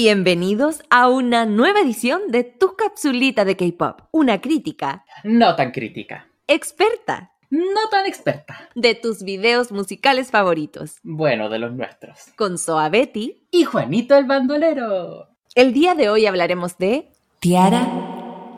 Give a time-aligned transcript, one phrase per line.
[0.00, 6.28] Bienvenidos a una nueva edición de Tu Capsulita de K-Pop, una crítica No tan crítica.
[6.46, 8.68] experta No tan experta.
[8.74, 10.96] de tus videos musicales favoritos.
[11.02, 12.26] Bueno, de los nuestros.
[12.36, 15.28] Con Soa Betty, Y Juanito el bandolero.
[15.54, 17.08] el día de hoy hablaremos de
[17.40, 17.88] Tiara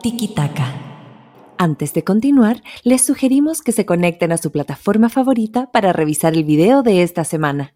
[0.03, 0.73] Tikitaka.
[1.57, 6.43] Antes de continuar, les sugerimos que se conecten a su plataforma favorita para revisar el
[6.43, 7.75] video de esta semana.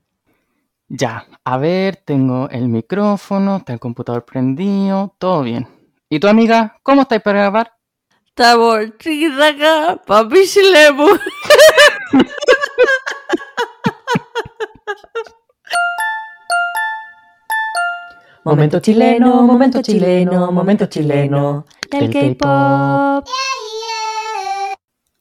[0.95, 5.67] Ya, a ver, tengo el micrófono, está el computador prendido, todo bien.
[6.07, 7.73] ¿Y tu amiga, cómo estáis para grabar?
[8.35, 11.07] Tabor Tikitaka, papi Shilemu.
[18.45, 23.25] Momento chileno, momento chileno, momento chileno del K-pop.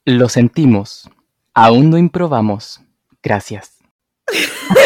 [0.04, 1.08] Lo sentimos.
[1.54, 2.82] Aún no improbamos.
[3.22, 3.78] Gracias.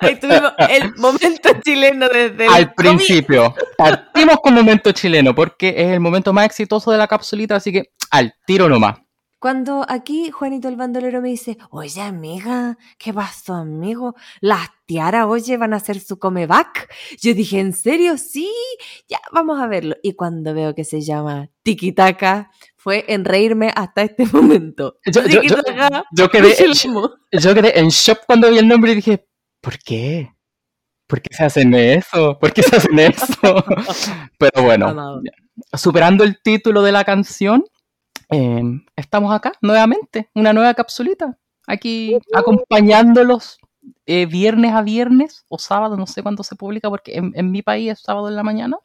[0.00, 5.88] Ahí tuvimos el momento chileno desde el Al principio, partimos con momento chileno, porque es
[5.88, 8.98] el momento más exitoso de la capsulita, así que al tiro nomás.
[9.40, 14.14] Cuando aquí Juanito el bandolero me dice, oye amiga, ¿qué pasó amigo?
[14.40, 16.92] Las tiaras, oye, van a hacer su comeback.
[17.22, 18.18] Yo dije, ¿en serio?
[18.18, 18.52] Sí,
[19.08, 19.96] ya, vamos a verlo.
[20.02, 24.98] Y cuando veo que se llama Tikitaka, fue en reírme hasta este momento.
[25.06, 25.56] Yo- yo- yo-
[26.12, 26.54] yo quedé-.
[27.32, 29.26] Yo quedé en shock cuando vi el nombre y dije,
[29.62, 30.34] ¿por qué?
[31.06, 32.38] ¿Por qué se hacen eso?
[32.38, 33.24] ¿Por qué se hacen eso?
[34.38, 35.22] Pero bueno,
[35.72, 37.64] superando el título de la canción,
[38.30, 38.62] eh,
[38.96, 41.36] estamos acá nuevamente, una nueva capsulita,
[41.66, 43.58] aquí acompañándolos
[44.06, 47.62] eh, viernes a viernes o sábado, no sé cuándo se publica porque en, en mi
[47.62, 48.76] país es sábado en la mañana.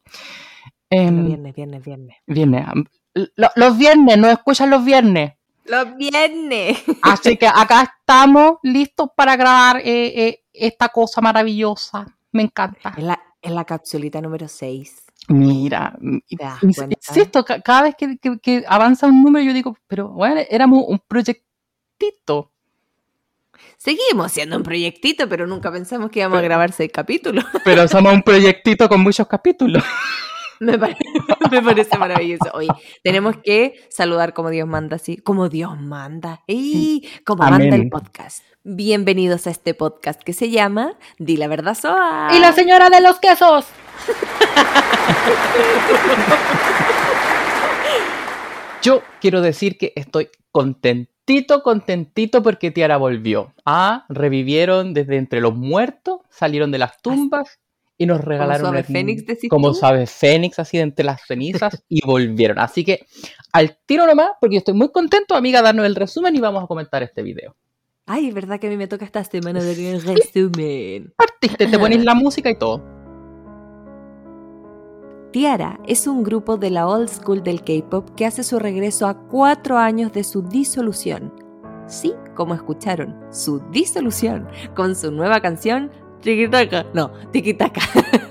[0.90, 2.16] Em, Viernes, viernes, viernes.
[2.28, 2.66] viernes.
[3.14, 5.34] Lo- los viernes, nos escuchan los viernes.
[5.66, 6.84] Los viernes.
[7.02, 12.06] Así que acá estamos listos para grabar eh, eh, esta cosa maravillosa.
[12.32, 12.94] Me encanta.
[12.98, 15.05] Es la, es la capsulita número 6.
[15.28, 16.96] Mira, ¿Te das ins- cuenta?
[17.10, 20.84] insisto, ca- cada vez que, que- que avanza un número yo digo, pero bueno, éramos
[20.88, 22.52] un proyectito.
[23.78, 27.44] Seguimos siendo un proyectito, pero nunca pensamos que íbamos a grabar seis capítulos.
[27.64, 29.84] Pero somos un proyectito con muchos capítulos.
[30.60, 30.98] Me, pare-
[31.52, 32.50] me parece maravilloso.
[32.54, 32.70] Oye,
[33.04, 35.18] tenemos que saludar como Dios manda, sí.
[35.18, 36.42] Como Dios manda.
[36.48, 37.60] Y como Amén.
[37.70, 38.44] manda el podcast.
[38.64, 42.30] Bienvenidos a este podcast que se llama Di la verdad, Soa.
[42.56, 43.66] señora de los quesos.
[48.82, 53.54] Yo quiero decir que estoy contentito, contentito porque Tiara volvió.
[53.66, 57.60] Ah, revivieron desde entre los muertos, salieron de las tumbas
[57.98, 59.76] y nos regalaron suave un- fénix, decís como tú?
[59.76, 62.60] sabe Fénix, así de entre las cenizas y volvieron.
[62.60, 63.06] Así que
[63.54, 66.68] al tiro nomás, porque yo estoy muy contento, amiga, darnos el resumen y vamos a
[66.68, 67.56] comentar este video.
[68.06, 71.12] Ay, es verdad que a mí me toca esta semana dar el resumen.
[71.18, 72.84] Partiste, te pones la música y todo.
[75.36, 79.28] Tiara es un grupo de la old school del K-pop que hace su regreso a
[79.28, 81.34] cuatro años de su disolución.
[81.88, 84.48] Sí, como escucharon, su disolución,
[84.78, 85.92] con su nueva canción
[86.22, 86.86] Tikitaka.
[86.94, 87.82] No, Tikitaka.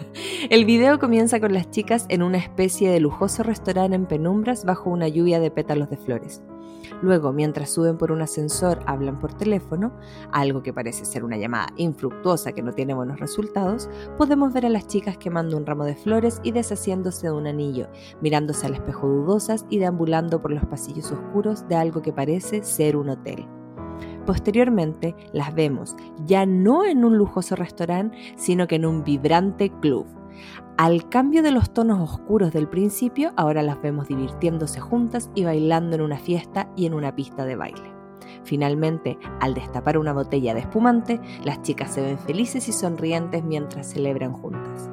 [0.48, 4.88] El video comienza con las chicas en una especie de lujoso restaurante en penumbras bajo
[4.88, 6.40] una lluvia de pétalos de flores.
[7.02, 9.92] Luego, mientras suben por un ascensor, hablan por teléfono,
[10.32, 14.70] algo que parece ser una llamada infructuosa que no tiene buenos resultados, podemos ver a
[14.70, 17.88] las chicas quemando un ramo de flores y deshaciéndose de un anillo,
[18.20, 22.96] mirándose al espejo dudosas y deambulando por los pasillos oscuros de algo que parece ser
[22.96, 23.46] un hotel.
[24.26, 30.06] Posteriormente las vemos ya no en un lujoso restaurante, sino que en un vibrante club.
[30.76, 35.96] Al cambio de los tonos oscuros del principio, ahora las vemos divirtiéndose juntas y bailando
[35.96, 37.92] en una fiesta y en una pista de baile.
[38.42, 43.86] Finalmente, al destapar una botella de espumante, las chicas se ven felices y sonrientes mientras
[43.86, 44.90] celebran juntas.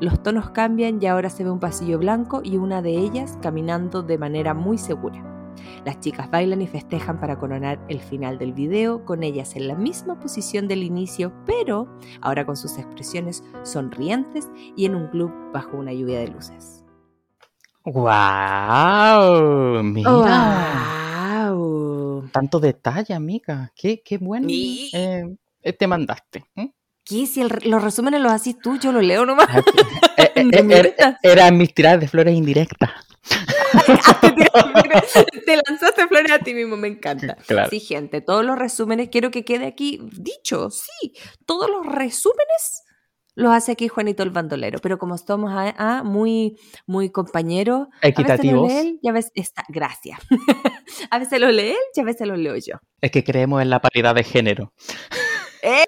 [0.00, 4.02] Los tonos cambian y ahora se ve un pasillo blanco y una de ellas caminando
[4.02, 5.37] de manera muy segura.
[5.84, 9.74] Las chicas bailan y festejan para coronar el final del video, con ellas en la
[9.74, 11.88] misma posición del inicio, pero
[12.20, 16.84] ahora con sus expresiones sonrientes y en un club bajo una lluvia de luces.
[17.84, 19.82] ¡Wow!
[19.82, 20.10] Mira.
[21.50, 22.28] ¡Wow!
[22.32, 23.72] Tanto detalle, amiga.
[23.74, 25.24] Qué, qué buen Y- eh,
[25.62, 26.44] eh, te mandaste.
[26.56, 26.70] ¿eh?
[27.04, 27.26] ¿Qué?
[27.26, 29.48] Si el- los resúmenes los haces tú, yo los leo nomás.
[30.16, 31.16] Eh, mientas.
[31.22, 32.90] Eran mis tiradas de flores indirectas.
[35.46, 37.36] Te lanzaste flores a ti mismo, me encanta.
[37.46, 37.70] Claro.
[37.70, 41.12] Sí, gente, todos los resúmenes, quiero que quede aquí dicho, sí,
[41.46, 42.82] todos los resúmenes
[43.38, 48.08] los hace aquí Juanito el bandolero, pero como estamos a, a muy, muy compañeros, a
[48.08, 48.62] veces Equitativos.
[48.62, 50.18] lo lee él y a veces está, gracias.
[51.10, 52.74] a veces lo lee él y a veces lo leo yo.
[53.00, 54.72] Es que creemos en la paridad de género.
[55.62, 55.84] ¡Eh!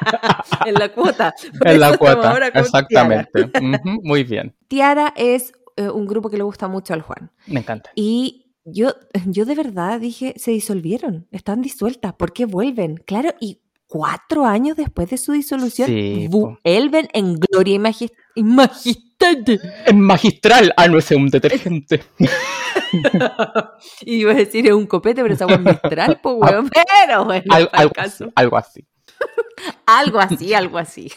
[0.66, 1.34] en la cuota.
[1.58, 3.42] Por En la cuota, exactamente.
[3.42, 4.56] Ujú, muy bien.
[4.68, 7.30] Tiara es eh, un grupo que le gusta mucho al Juan.
[7.46, 7.90] me encanta.
[7.94, 8.94] Y yo,
[9.26, 12.96] yo de verdad dije, se disolvieron, están disueltas, ¿por qué vuelven?
[13.06, 19.02] Claro, y cuatro años después de su disolución, Sí, vuelven en gloria y, y majestad.
[19.86, 20.72] Es magistral.
[20.76, 22.02] Ah, no es un detergente.
[24.02, 26.68] y iba a decir, es un copete, pero es agua mistral, pues, weón.
[26.68, 28.24] Pero bueno, Al- algo, caso.
[28.24, 28.86] así, algo así.
[29.86, 31.10] Algo así, algo así.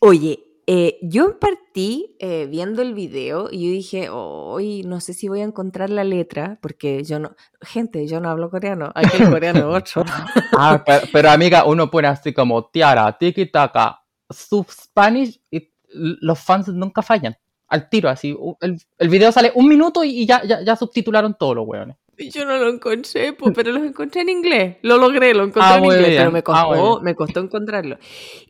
[0.00, 0.38] Oye,
[0.72, 5.40] eh, yo partí eh, viendo el video y yo dije, hoy no sé si voy
[5.40, 9.68] a encontrar la letra, porque yo no, gente, yo no hablo coreano, aquí el coreano
[9.68, 10.04] otro.
[10.56, 16.38] Ah, pero, pero, amiga, uno pone así como tiara, tiki taka, sub Spanish y los
[16.38, 17.34] fans nunca fallan.
[17.66, 18.36] Al tiro, así.
[18.60, 21.96] El, el video sale un minuto y ya, ya, ya subtitularon todos los weones.
[22.34, 24.76] Yo no lo encontré, pues, pero los encontré en inglés.
[24.82, 26.16] Lo logré, lo encontré Ah, en inglés, bien.
[26.18, 27.98] pero me Ah, costó, me costó encontrarlo.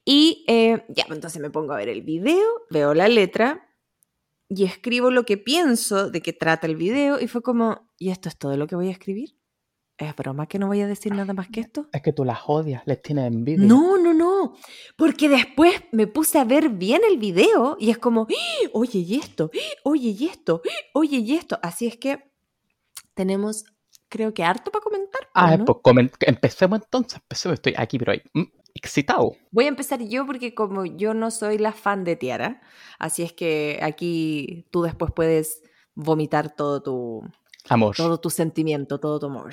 [0.05, 3.67] Y eh, ya, pues, entonces me pongo a ver el video, veo la letra
[4.49, 8.29] y escribo lo que pienso de que trata el video y fue como, ¿y esto
[8.29, 9.37] es todo lo que voy a escribir?
[9.97, 11.87] ¿Es broma que no voy a decir nada más que esto?
[11.93, 13.67] Es que tú las odias, les tienes envidia.
[13.67, 14.55] No, no, no.
[14.97, 18.69] Porque después me puse a ver bien el video y es como, ¡Ah!
[18.73, 19.59] oye, y esto, ¡Ah!
[19.85, 20.71] oye, y esto, ¡Ah!
[20.95, 21.59] oye, y esto.
[21.63, 22.30] Así es que
[23.21, 23.65] tenemos,
[24.09, 25.21] creo que harto para comentar.
[25.35, 25.65] Ah, ¿no?
[25.67, 27.21] pues comen- empecemos entonces.
[27.23, 28.45] Empecemos, estoy aquí, pero ahí, mm,
[28.75, 29.33] excitado.
[29.51, 32.63] Voy a empezar yo porque como yo no soy la fan de Tiara,
[32.99, 35.63] así es que aquí tú después puedes
[35.95, 37.23] vomitar todo tu,
[37.69, 37.95] Amor.
[37.95, 39.51] todo tu sentimiento, todo tu amor.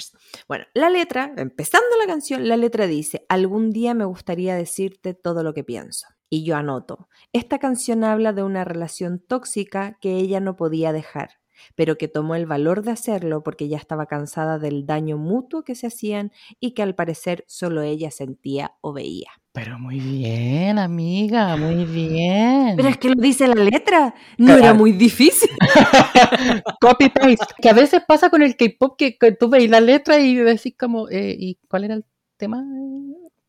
[0.47, 5.43] Bueno, la letra, empezando la canción, la letra dice, algún día me gustaría decirte todo
[5.43, 6.07] lo que pienso.
[6.29, 11.29] Y yo anoto, esta canción habla de una relación tóxica que ella no podía dejar,
[11.75, 15.75] pero que tomó el valor de hacerlo porque ya estaba cansada del daño mutuo que
[15.75, 19.29] se hacían y que al parecer solo ella sentía o veía.
[19.53, 22.73] Pero muy bien, amiga, muy bien.
[22.75, 24.59] Pero es que lo dice la letra, no Claro.
[24.63, 25.49] era muy difícil.
[26.79, 27.45] Copy paste.
[27.59, 30.75] Que a veces pasa con el K-pop que, que tú veis la letra y decís
[30.77, 32.05] como, eh, ¿y cuál era el
[32.37, 32.63] tema?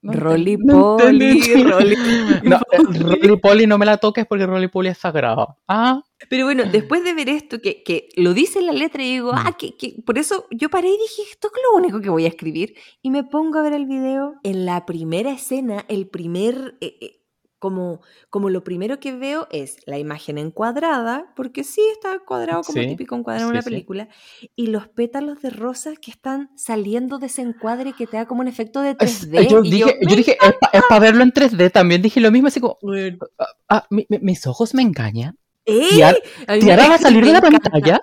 [0.01, 1.41] No Rolly no Polly.
[1.65, 1.97] Rolly
[2.45, 2.79] No, eh,
[3.21, 5.57] Rolly Polly no me la toques porque Rolly Polly es sagrado.
[5.67, 9.11] Ah, Pero bueno, después de ver esto, que, que lo dice en la letra, y
[9.15, 12.11] digo, ah, que, que- por eso yo paré y dije, esto es lo único que
[12.11, 12.75] voy a escribir.
[13.03, 14.35] Y me pongo a ver el video.
[14.45, 17.21] En la primera escena, el primer, eh, eh,
[17.59, 18.01] como,
[18.31, 22.87] como lo primero que veo es la imagen encuadrada, porque sí está cuadrado como Sí,
[22.89, 23.71] típico encuadrado en sí, una sí.
[23.71, 24.09] película,
[24.57, 28.41] y los pétalos de rosas que están saliendo de ese encuadre que te da como
[28.43, 29.39] un efecto de 3D.
[29.41, 30.39] es- yo y dije, yo "Me dije
[30.73, 31.71] es para verlo en 3D.
[31.71, 33.27] También dije lo mismo, así como, encanta".
[33.39, 35.37] ah, ah, mi- mi- mis ojos me engañan.
[35.65, 35.89] ¡Ey!
[35.91, 36.19] Tiara-
[36.61, 38.01] ¿Tiara va a salir de la pantalla?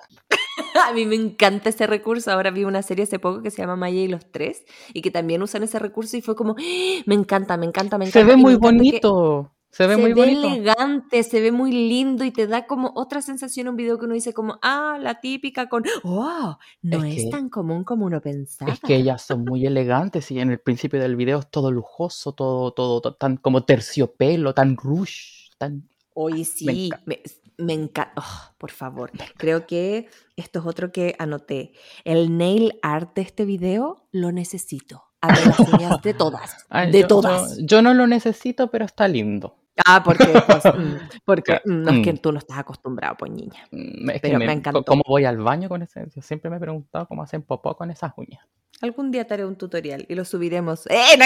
[0.89, 2.31] A mí me encanta ese recurso.
[2.31, 4.63] Ahora vi una serie hace poco que se llama Maya y los Tres
[4.93, 7.01] y que también usan ese recurso y fue como, ¡Ah!
[7.05, 8.19] me encanta, me encanta, me encanta.
[8.19, 9.51] Se ve muy bonito.
[9.71, 10.47] Se ve se muy ve bonito.
[10.47, 14.13] elegante, se ve muy lindo y te da como otra sensación un video que uno
[14.13, 18.21] dice como, ah, la típica con, oh, no Es es, que- tan común como uno
[18.21, 18.71] pensaba.
[18.71, 22.31] Es que ellas son muy elegantes y en el principio del video es todo lujoso,
[22.31, 25.89] todo, todo, to- tan como terciopelo, tan rush, tan...
[26.13, 27.21] Hoy sí, me,
[27.57, 28.13] me encanta.
[28.17, 29.11] Oh, por favor.
[29.37, 31.73] Creo que esto es otro que anoté.
[32.03, 35.03] El nail art de este video lo necesito.
[35.21, 36.65] A ver las uñas de todas.
[36.69, 37.57] Ay, de yo- todas.
[37.57, 39.57] Yo, yo no lo necesito, pero está lindo.
[39.85, 42.17] Ah, porque, pues, mm, porque mm, no es que Mm.
[42.19, 43.67] tú no estás acostumbrado, pues niña.
[43.71, 44.83] Es Pero me me, encantó.
[44.85, 46.05] ¿Cómo voy al baño con ese?
[46.15, 48.45] Yo siempre me he preguntado cómo hacen popó con esas uñas.
[48.81, 50.85] Algún día te haré un tutorial y lo subiremos.
[50.89, 51.17] ¡Eh!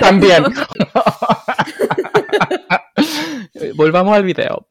[0.00, 0.44] También.
[3.76, 4.66] Volvamos al video.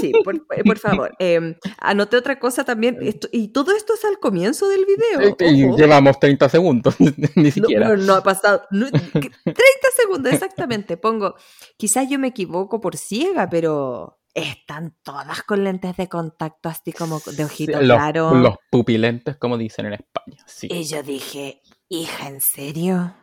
[0.00, 1.14] Sí, por, por favor.
[1.18, 2.98] Eh, anoté otra cosa también.
[3.00, 5.36] esto- y todo esto es al comienzo del video.
[5.50, 5.76] Y ojo.
[5.76, 6.96] llevamos 30 segundos,
[7.36, 7.88] ni siquiera.
[7.88, 8.62] no, no ha pasado.
[8.70, 9.56] no, que- 30
[9.96, 10.96] segundos, exactamente.
[10.96, 11.34] Pongo,
[11.76, 17.20] quizás yo me equivoco por ciega, pero están todas con lentes de contacto, así como
[17.20, 18.34] de ojito los, claro.
[18.34, 20.42] los pupilentes, como dicen en España.
[20.46, 20.66] Sí.
[20.70, 23.14] Y yo dije, hija, ¿en serio?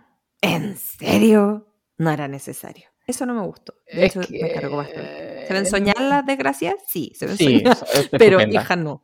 [0.42, 1.68] ¿En serio?
[1.98, 2.86] No era necesario.
[3.06, 3.74] Eso no me gustó.
[3.94, 5.46] De Es hecho, que- me cargó bastante.
[5.48, 6.76] ¿Se ven soñar las desgracias?
[6.88, 7.78] Sí, se ven Sí, soñar.
[7.94, 8.62] es Pero estupenda.
[8.62, 9.02] hija, no.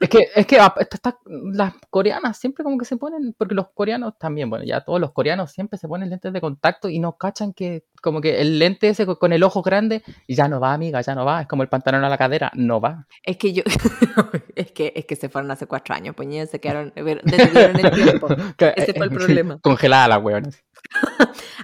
[0.00, 3.54] Es que, es que ah, esta- esta- las coreanas siempre como que se ponen, porque
[3.54, 6.98] los coreanos también, bueno, ya todos los coreanos siempre se ponen lentes de contacto y
[7.00, 10.58] no cachan que como que el lente ese co- con el ojo grande ya no
[10.58, 13.06] va, amiga, ya no va, es como el pantalón a la cadera, no va.
[13.22, 13.62] Es que yo,
[14.56, 17.78] es que, es que se fueron hace cuatro años, pues ya se quedaron, ver, detuvieron
[17.84, 18.28] el tiempo.
[18.56, 19.58] Que- Ese fue el sí, problema.
[19.60, 20.48] Congelada la weona.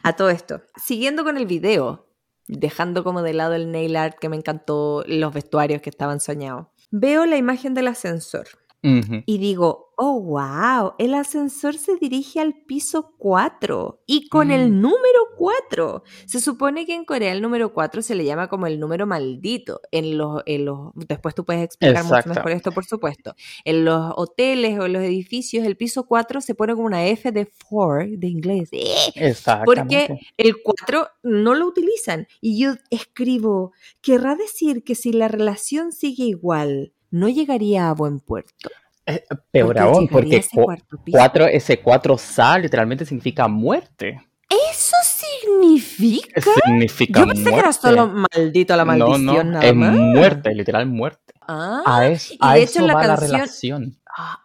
[0.02, 2.07] A todo esto, siguiendo con el video,
[2.50, 6.66] dejando como de lado el nail art que me encantó, los vestuarios que estaban soñados,
[6.90, 8.47] veo la imagen del ascensor
[8.83, 14.81] Y digo, oh, wow, el ascensor se dirige al piso 4 y con el Mm.
[14.81, 16.03] número 4.
[16.25, 19.83] Se supone que en Corea el número 4 se le llama como el número maldito.
[19.93, 23.35] En los, en los, después tú puedes explicar mucho mejor esto, por supuesto.
[23.67, 27.31] En los hoteles o en los edificios, el piso 4 se pone como una F
[27.33, 28.71] de for, de inglés.
[28.73, 29.13] ¡Eh!
[29.67, 30.07] Porque
[30.39, 32.27] el 4 no lo utilizan.
[32.41, 38.21] Y yo escribo, querrá decir que si la relación sigue igual, no llegaría a buen
[38.21, 38.71] puerto.
[39.07, 40.57] Eh, peor Porque aún, porque ese
[41.11, 44.21] cuatro, ese 4SA literalmente significa muerte.
[44.49, 46.40] ¿Eso significa?
[46.64, 47.81] Significa Yo pensé que era muerte.
[47.81, 49.97] solo maldito la maldición, no, no, nada es más.
[49.99, 51.35] muerte, literal muerte.
[51.47, 53.97] Ah, A, es- y a de hecho eso la va la relación.
[54.17, 54.38] ah,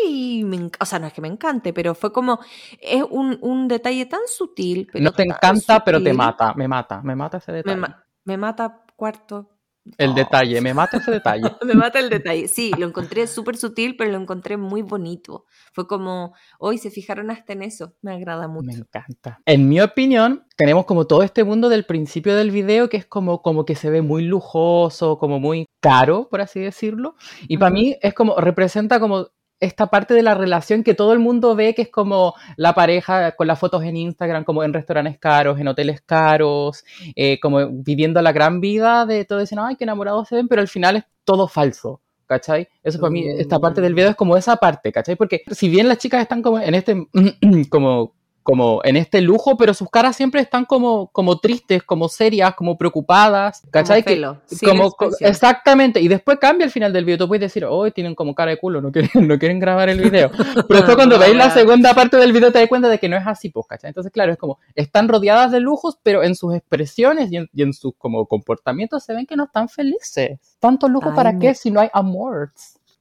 [0.00, 2.40] ay, me o sea, no es que me encante, pero fue como,
[2.80, 4.88] es un, un detalle tan sutil.
[4.92, 7.80] Pero No te encanta, pero te mata, me mata, me mata ese Me, detalle.
[7.80, 9.50] ma- me mata cuarto.
[9.98, 10.14] El Oh.
[10.14, 11.42] detalle, me mata ese detalle.
[11.64, 12.46] Me mata el detalle.
[12.48, 15.44] Sí, lo encontré súper sutil, pero lo encontré muy bonito.
[15.72, 17.94] Fue como, hoy se fijaron hasta en eso.
[18.00, 18.78] Me agrada Me mucho.
[18.78, 19.40] encanta.
[19.44, 23.42] En mi opinión, tenemos como todo este mundo del principio del video que es como,
[23.42, 27.16] como que se ve muy lujoso, como muy caro, por así decirlo.
[27.48, 29.28] Y para mí es como, representa como
[29.62, 33.32] esta parte de la relación que todo el mundo ve, que es como la pareja
[33.36, 38.20] con las fotos en Instagram, como en restaurantes caros, en hoteles caros, eh, como viviendo
[38.20, 41.04] la gran vida de todo dicen, ay, qué enamorados se ven, pero al final es
[41.24, 42.00] todo falso.
[42.26, 42.66] ¿Cachai?
[42.82, 45.16] Eso para mí, esta parte del video es como esa parte, ¿cachai?
[45.16, 47.06] Porque si bien las chicas están como en este,
[47.68, 52.54] como, como en este lujo, pero sus caras siempre están como, como tristes, como serias,
[52.54, 54.02] como preocupadas, ¿cachai?
[54.02, 57.40] Como Que- pelo, sin como, exactamente, y después cambia al final del video, tú puedes
[57.40, 60.30] decir, oh, tienen como cara de culo, no quieren, no quieren grabar el video.
[60.68, 63.16] Pero después cuando veis la segunda parte del video te das cuenta de que no
[63.16, 63.88] es así, pues, ¿cachai?
[63.88, 67.62] Entonces, claro, es como, están rodeadas de lujos, pero en sus expresiones y en, y
[67.62, 70.38] en sus como comportamientos se ven que no están felices.
[70.58, 71.38] ¿Tanto lujo Ay, para no.
[71.40, 72.52] qué si no hay amor?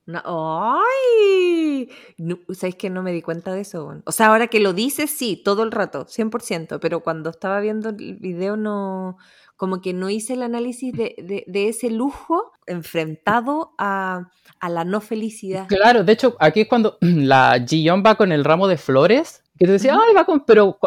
[0.05, 1.89] No, ¡Ay!
[2.17, 4.01] No, ¿Sabes que no me di cuenta de eso?
[4.05, 7.89] O sea, ahora que lo dices, sí, todo el rato, 100%, pero cuando estaba viendo
[7.89, 9.17] el video no,
[9.55, 14.29] como que no hice el análisis de, de- de ese lujo enfrentado a,
[14.59, 15.67] a la no felicidad.
[15.67, 19.65] Claro, de hecho, aquí es cuando la Ji-Yeon va con el ramo de flores, que
[19.65, 20.79] te decía, ay, va con, pero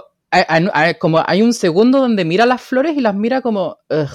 [0.99, 4.09] como hay un segundo donde mira las flores y las mira como, ugh,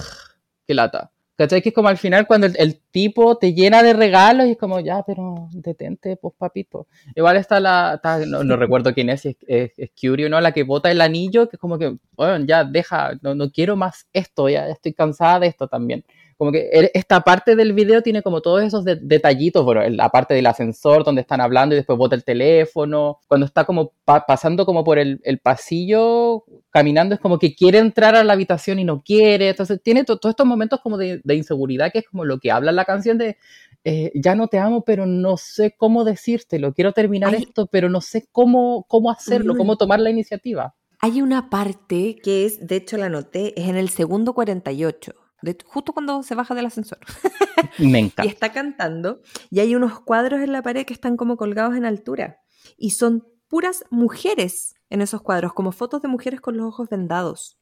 [0.66, 1.10] qué lata.
[1.40, 1.62] ¿Cachai?
[1.62, 4.58] Que es como al final cuando el, el tipo te llena de regalos y es
[4.58, 6.86] como, ya, pero detente, pues papito.
[7.16, 10.38] Igual está la, está- no, no recuerdo quién es, si es, es, es Curio, ¿no?
[10.42, 13.74] La que bota el anillo, que es como que, bueno, ya, deja, no, no quiero
[13.74, 16.04] más esto, ya estoy cansada de esto también.
[16.40, 20.08] Como que esta parte del video tiene como todos esos de- detallitos, bueno, en la
[20.08, 24.24] parte del ascensor donde están hablando y después bota el teléfono, cuando está como pa-
[24.24, 28.78] pasando como por el, el pasillo, caminando, es como que quiere entrar a la habitación
[28.78, 32.08] y no quiere, entonces tiene to- todos estos momentos como de, de inseguridad que es
[32.08, 33.36] como lo que habla la canción de,
[33.84, 37.42] eh, ya no te amo, pero no sé cómo decírtelo, quiero terminar Ay.
[37.42, 40.74] esto, pero no sé cómo, cómo hacerlo, cómo tomar la iniciativa.
[41.00, 45.56] Hay una parte que es, de hecho la anoté, es en el segundo 48, de-
[45.64, 46.98] justo cuando se baja del ascensor.
[47.78, 48.24] Me y encanta.
[48.30, 49.20] está cantando
[49.50, 52.40] y hay unos cuadros en la pared que están como colgados en altura
[52.76, 57.58] y son puras mujeres en esos cuadros, como fotos de mujeres con los ojos vendados.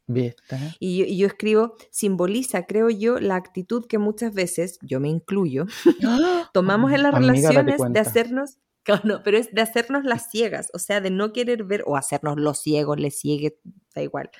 [0.81, 5.09] Y yo, y yo escribo, simboliza, creo yo, la actitud que muchas veces, yo me
[5.09, 5.67] incluyo,
[6.53, 8.59] tomamos en las Amiga, relaciones de hacernos,
[9.05, 12.37] no, pero es de hacernos las ciegas, o sea, de no querer ver, o hacernos
[12.39, 13.59] los ciegos, les ciegue,
[13.95, 14.31] da igual,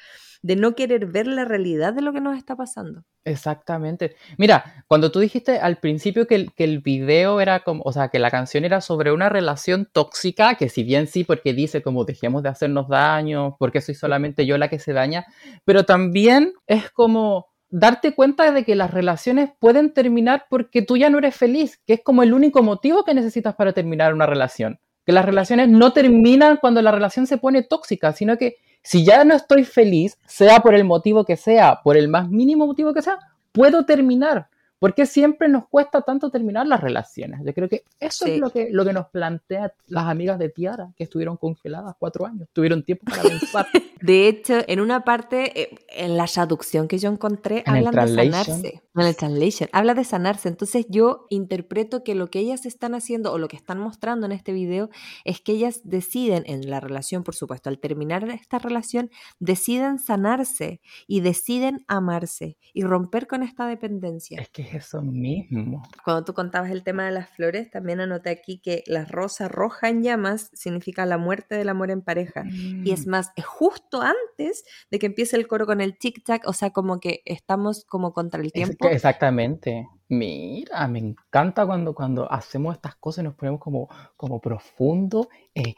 [0.43, 3.05] de no querer ver la realidad de lo que nos está pasando.
[3.25, 4.17] Exactamente.
[4.37, 8.09] Mira, cuando tú dijiste al principio que el, que el video era como, o sea,
[8.09, 12.05] que la canción era sobre una relación tóxica, que si bien sí, porque dice como
[12.05, 15.27] dejemos de hacernos daño, porque soy solamente yo la que se daña,
[15.65, 21.11] pero también es como darte cuenta de que las relaciones pueden terminar porque tú ya
[21.11, 24.81] no eres feliz, que es como el único motivo que necesitas para terminar una relación.
[25.05, 28.57] Que las relaciones no terminan cuando la relación se pone tóxica, sino que
[28.89, 32.67] si ya no estoy feliz, sea por el motivo que sea, por el más mínimo
[32.67, 33.19] motivo que sea,
[33.53, 34.49] puedo terminar.
[34.79, 37.41] ¿Por qué siempre nos cuesta tanto terminar las relaciones?
[37.45, 38.31] Yo creo que eso Sí.
[38.33, 42.25] es lo que, lo que nos plantea las amigas de Tiara, que estuvieron congeladas cuatro
[42.25, 43.67] años, tuvieron tiempo para pensar.
[44.03, 48.31] De hecho, en una parte, eh, en la traducción que yo encontré, En hablan de
[48.33, 48.83] sanarse.
[48.95, 50.49] En el translation, habla de sanarse.
[50.49, 54.33] Entonces yo interpreto que lo que ellas están haciendo o lo que están mostrando en
[54.33, 54.91] este video
[55.25, 60.81] es que ellas deciden, en la relación, por supuesto, al terminar esta relación, deciden sanarse
[61.07, 64.41] y deciden amarse y romper con esta dependencia.
[64.41, 65.83] es que es eso mismo.
[66.05, 69.89] Cuando tú contabas el tema de las flores, también anoté aquí que la rosa roja
[69.89, 72.45] en llamas significa la muerte del amor en pareja.
[72.85, 73.11] Y es Mm.
[73.11, 76.71] más, es justo justo antes de que empiece el coro con el tic-tac, o sea,
[76.71, 78.89] como que estamos como contra el Es tiempo.
[78.89, 79.89] exactamente.
[80.11, 85.29] Mira, me encanta cuando, cuando hacemos estas cosas y nos ponemos como, como profundo.
[85.55, 85.75] eh,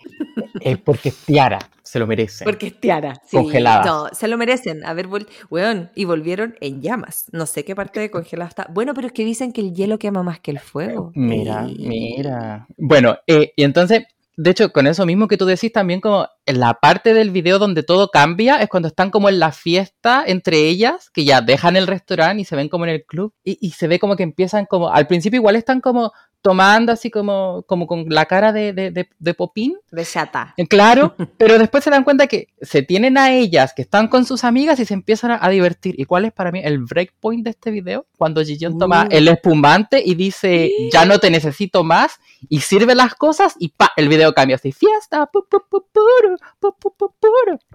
[0.60, 2.44] eh, porque Tiara se lo merece.
[2.44, 3.14] Porque es Tiara.
[3.24, 3.86] Sí, Congeladas.
[3.86, 4.84] No, se lo merecen.
[4.84, 7.26] A ver, vol- weón, y volvieron en llamas.
[7.32, 8.68] No sé qué parte de congelado está.
[8.72, 11.10] Bueno, pero es que dicen que el hielo quema más que el fuego.
[11.16, 12.68] Mira, Eh, mira.
[12.76, 14.04] Bueno, eh, y entonces,
[14.42, 17.58] de hecho, con eso mismo que tú decís, también como en la parte del video
[17.58, 21.76] donde todo cambia es cuando están como en la fiesta entre ellas, que ya dejan
[21.76, 24.22] el restaurante y se ven como en el club, y, y se ve como que
[24.22, 28.72] empiezan como, al principio igual están como tomando así como, como con la cara de,
[28.72, 30.54] de, de, de popín, De chata.
[30.56, 34.24] eh, Claro, pero después se dan cuenta que se tienen a ellas que están con
[34.24, 35.94] sus amigas y se empiezan a, a divertir.
[35.98, 38.06] ¿Y cuál es para mí el breakpoint de este video?
[38.16, 38.42] Cuando
[38.78, 39.08] toma Uh.
[39.10, 42.18] el espumante y dice, ya no te necesito más,
[42.48, 45.80] y sirve las cosas y pa, el video cambia así, fiesta, pu, pu, pu.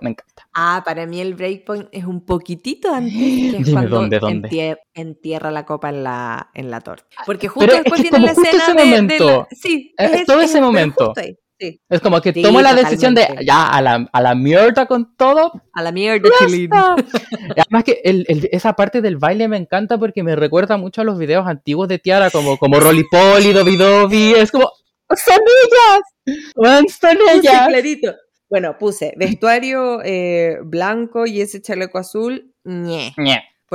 [0.02, 0.48] Me encanta.
[0.54, 4.50] Ah, para mí el breakpoint es un poquitito antes, que es Dime, cuando ¿dónde, dónde?
[4.50, 7.06] entier- entierra la copa en la, en la torta.
[7.26, 9.28] Porque justo Pero es después viene la como ese de- de, momento.
[9.28, 11.14] la- Sí, Eh, es- todo es- ese momento.
[11.58, 11.80] sí.
[11.90, 15.16] Es como que Sí, tomo la decisión de, ya, a la, a la mierda con
[15.16, 16.70] todo, A la mierda, Chilín.
[16.74, 21.04] Además que el- el- esa parte del baile me encanta porque me recuerda mucho a
[21.06, 24.70] los videos antiguos de Tiara, como, como Rolly Polly, Dobby Dobby, es como,
[25.10, 26.46] ¡son ellas!
[26.56, 27.68] ¡Weón, ¡Son Puse ellas!
[27.70, 28.14] clarito.
[28.50, 32.54] Bueno, puse vestuario eh, blanco y ese chaleco azul.
[32.66, 33.14] Ñe.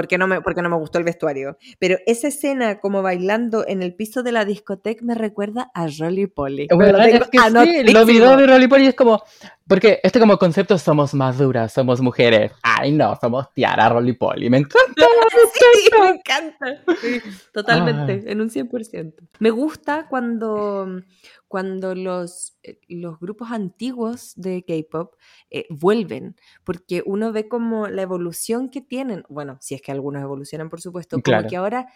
[0.00, 1.58] Porque no, me, porque no me gustó el vestuario.
[1.78, 6.26] Pero esa escena como bailando en el piso de la discoteca me recuerda a Rolly
[6.26, 6.68] Polly.
[6.74, 9.22] Bueno, es que sí, de Rolly Polly es como,
[9.68, 12.52] porque este como concepto somos maduras, somos mujeres.
[12.62, 14.48] Ay, no, somos Tiara, Rolly Polly.
[14.48, 15.04] Me encanta.
[15.52, 16.82] Sí, me encanta.
[17.00, 17.20] Sí,
[17.52, 19.12] totalmente, en un 100%.
[19.38, 21.02] Me gusta cuando,
[21.50, 25.14] cuando los, eh, los grupos antiguos de K-pop
[25.50, 29.24] eh, vuelven, porque uno ve como la evolución que tienen.
[29.28, 31.48] Bueno, si es que algunos evolucionan, por supuesto, como Claro.
[31.48, 31.88] que ahora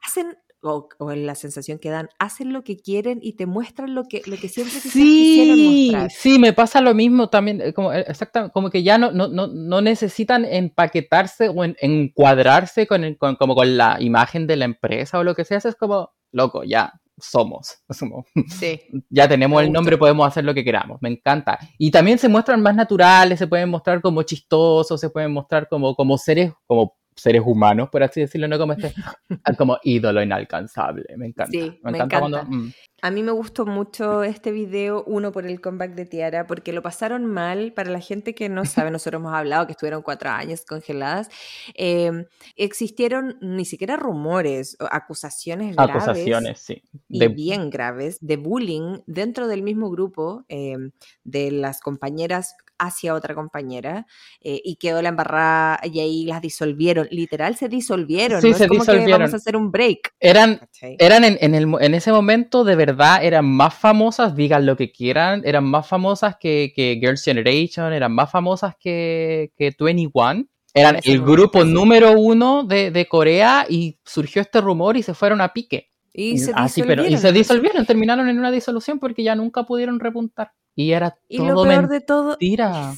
[0.00, 0.38] hacen.
[0.64, 4.04] O, o en la sensación que dan, hacen lo que quieren y te muestran lo
[4.04, 6.10] que, lo que siempre quizás quisieron Sí, mostrar.
[6.12, 9.26] sí, me pasa lo mismo también, eh, como, eh, exactamente, como que ya no, no,
[9.26, 14.54] no, no necesitan empaquetarse o en- encuadrarse con, el- con- como con la imagen de
[14.54, 18.80] la empresa o lo que sea, es como, loco, ya somos, somos, Sí.
[19.08, 21.58] ya tenemos el nombre, podemos hacer lo que queramos, me encanta.
[21.78, 25.94] Y también se muestran más naturales, se pueden mostrar como chistosos, se pueden mostrar como,
[25.94, 28.92] como seres, como seres humanos, por así decirlo, no como este,
[29.58, 31.50] como ídolo inalcanzable, me encanta.
[31.52, 32.72] Sí, me encanta cuando- mm.
[33.04, 36.82] A mí me gustó mucho este video, uno por el comeback de Tiara, porque lo
[36.82, 37.72] pasaron mal.
[37.72, 41.28] Para la gente que no sabe, nosotros hemos hablado que estuvieron cuatro años congeladas.
[41.74, 45.96] eh, existieron ni siquiera rumores, acusaciones graves.
[45.96, 46.82] Acusaciones, sí.
[47.08, 50.76] Y De- bien graves de bullying dentro del mismo grupo eh,
[51.24, 54.06] de las compañeras hacia otra compañera
[54.40, 58.64] eh, y quedó la embarrada y ahí las disolvieron, literal se disolvieron, Sí, no se
[58.64, 59.20] es como que disolvieron.
[59.20, 60.14] vamos a hacer un break.
[60.18, 60.96] eran ¿cachai?
[60.98, 62.91] eran en, en el, en ese momento de verdad
[63.22, 68.12] eran más famosas, digan lo que quieran, eran más famosas que, que Girls' Generation, eran
[68.12, 70.46] más famosas que, que 21.
[70.74, 75.40] Eran el grupo número uno de, de Corea y surgió este rumor y se fueron
[75.40, 75.90] a pique.
[76.14, 77.20] Y se Ah, sí, pero, y disolvieron.
[77.20, 80.52] se disolvieron, terminaron en una disolución porque ya nunca pudieron repuntar.
[80.74, 82.94] Y era Y lo todo peor de todo, mentira.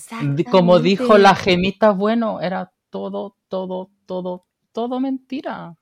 [0.51, 5.77] Como dijo la gemita, bueno, era todo, todo, todo, todo mentira.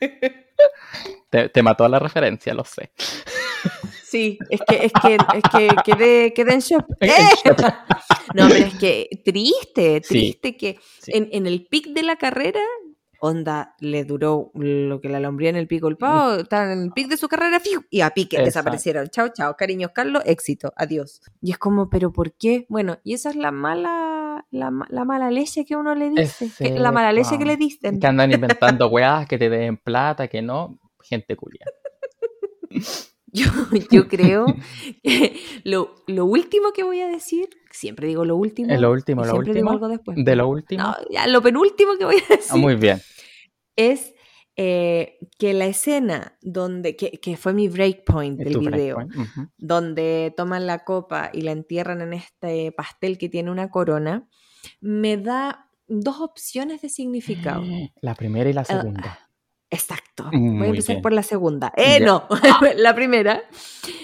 [1.30, 2.92] te, te mató la referencia, lo sé.
[4.04, 6.84] sí, es que, es que, es que quedé, quedé en shock.
[7.00, 7.10] ¡Eh!
[8.34, 11.12] No, pero es que triste, Sí, triste que sí.
[11.14, 12.60] en, en el pic de la carrera,
[13.20, 16.90] onda, le duró lo que la lombría en el pico el pavo, estaban en el
[16.92, 17.82] pic de su carrera, ¡fiu!
[17.88, 18.46] y a pique Exacto.
[18.46, 19.08] desaparecieron.
[19.10, 21.20] Chao, chao, cariños, Carlos, éxito, adiós.
[21.40, 22.66] Y es como, ¿pero por qué?
[22.68, 24.11] Bueno, y esa es la mala,
[24.50, 27.98] la, la mala leche que uno le dice, que- la mala leche que le dicen.
[28.00, 30.78] Que andan inventando weas, que te den plata, que no.
[31.02, 31.66] Gente culia.
[33.34, 33.46] Yo,
[33.90, 34.44] yo creo
[35.02, 39.24] que lo, lo último que voy a decir, siempre digo lo último, Es lo último,
[39.24, 39.70] lo siempre digo último.
[39.72, 40.18] algo después.
[40.22, 40.82] De lo último.
[40.84, 43.00] No, ya, lo penúltimo que voy a decir Ah, muy bien.
[43.74, 44.11] es
[44.56, 49.16] eh, que la escena donde, que, que fue mi breakpoint del video, breakpoint.
[49.16, 49.48] Ujú.
[49.58, 54.28] donde toman la copa y la entierran en este pastel que tiene una corona,
[54.80, 57.62] me da dos opciones de significado.
[58.00, 59.18] La primera y la segunda.
[59.70, 60.24] Exacto.
[60.30, 61.02] Mm, Voy a muy empezar bien.
[61.02, 61.72] por la segunda.
[61.76, 62.06] Eh, Ya.
[62.06, 62.28] no.
[62.76, 63.42] la primera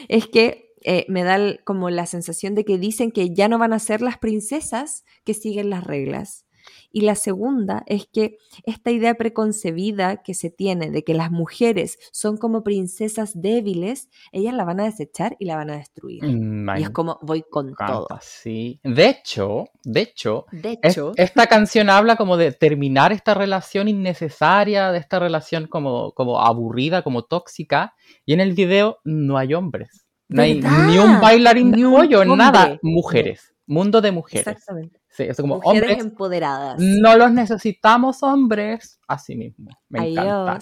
[0.09, 3.59] es que eh, me da el- como la sensación de que dicen que ya no
[3.59, 6.47] van a ser las princesas que siguen las reglas,
[6.91, 11.99] Y la segunda es que esta idea preconcebida que se tiene de que las mujeres
[12.13, 16.25] son como princesas débiles, ellas la van a desechar y la van a destruir.
[16.25, 18.07] Mm, Y es como voy con todo.
[18.07, 18.81] encanta, sí.
[18.85, 23.89] De hecho, de hecho, De es- hecho, esta canción habla como de terminar esta relación
[23.89, 29.55] innecesaria, de esta relación como, como aburrida, como tóxica, y en el video no hay
[29.55, 30.05] hombres.
[30.31, 32.79] No hay ni un bailarín de Ni un pollo, nada.
[32.83, 33.55] Mujeres.
[33.69, 34.47] Mundo de mujeres.
[34.47, 34.99] exactamente.
[35.11, 36.05] Sí, es como Mujeres hombres.
[36.07, 36.77] empoderadas.
[36.81, 38.99] No los necesitamos hombres.
[39.07, 39.71] Así mismo.
[39.89, 40.17] Me Adiós,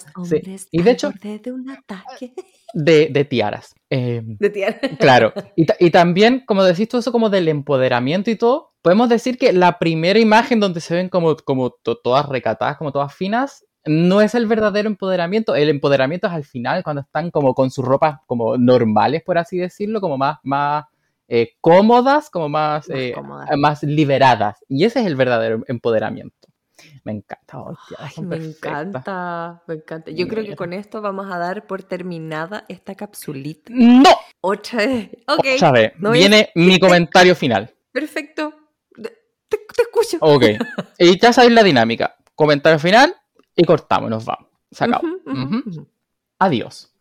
[0.05, 0.25] encanta.
[0.25, 0.41] Sí.
[0.71, 2.33] Y de hecho, de un ataque.
[2.73, 3.73] de, de tiaras.
[3.89, 4.77] Eh, De tierra.
[4.99, 9.09] Claro, y, ta- y también, como decís tú, eso como del empoderamiento y todo, podemos
[9.09, 13.13] decir que la primera imagen donde se ven como, como to- todas recatadas, como todas
[13.15, 15.55] finas, no es el verdadero empoderamiento.
[15.55, 19.57] El empoderamiento es al final, cuando están como con sus ropas como normales, por así
[19.57, 20.85] decirlo, como más, más
[21.27, 23.49] eh, cómodas, como más, Más eh, cómodas.
[23.57, 24.63] más liberadas.
[24.67, 26.35] Y ese es el verdadero empoderamiento.
[27.03, 27.59] Me encanta.
[27.59, 28.71] oh, tía, Ay, son me perfectas.
[28.87, 30.11] encanta, me encanta.
[30.11, 33.71] Yo creo que con esto vamos a dar por terminada esta capsulita.
[33.73, 34.09] No,
[34.41, 35.09] Otra vez.
[35.27, 35.93] Ok, otra vez.
[35.97, 37.73] no Viene mi comentario final.
[37.91, 38.53] perfecto.
[38.93, 40.17] Te, te escucho.
[40.21, 40.43] Ok.
[40.99, 42.15] Y ya sabéis la dinámica.
[42.35, 43.15] Comentario final
[43.55, 44.47] y cortamos, nos vamos.
[44.71, 45.07] Se acabó.
[46.39, 46.93] Adiós.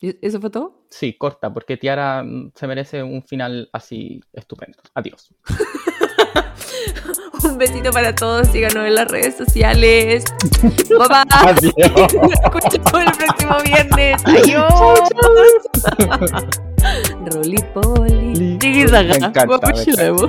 [0.00, 0.83] ¿Y ¿Eso fue todo?
[0.96, 4.78] Sí, corta, porque Tiara mm, se merece un final así estupendo.
[4.94, 5.34] Adiós.
[7.42, 8.46] Un besito para todos.
[8.46, 10.24] Síganos en las redes sociales.
[10.62, 11.24] Bye bye.
[11.30, 11.74] Adiós.
[12.14, 14.22] Nos escuchamos el próximo viernes.
[14.24, 15.00] Adiós.
[17.32, 18.58] Rolly Polly.
[18.62, 20.28] Me encanta, me Guapuchilemo.